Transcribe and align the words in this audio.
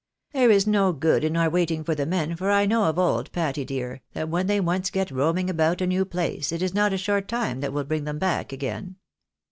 "There 0.33 0.49
is 0.49 0.65
no 0.65 0.93
good 0.93 1.23
in 1.23 1.37
our 1.37 1.47
waiting 1.47 1.83
for 1.83 1.93
the 1.93 2.07
men, 2.07 2.35
for 2.35 2.49
I 2.49 2.65
know 2.65 2.85
of 2.85 2.95
old^. 2.95 3.31
Patty, 3.31 3.63
dear, 3.63 4.01
that 4.13 4.29
when 4.29 4.47
they 4.47 4.59
once 4.59 4.89
get 4.89 5.11
roaming 5.11 5.47
about 5.47 5.79
a 5.79 5.85
new 5.85 6.05
place^ 6.05 6.51
it 6.51 6.63
is 6.63 6.73
not 6.73 6.91
a 6.91 6.97
short 6.97 7.27
time 7.27 7.59
that 7.59 7.71
will 7.71 7.83
bring 7.83 8.05
them 8.05 8.17
back 8.17 8.51
again." 8.51 8.95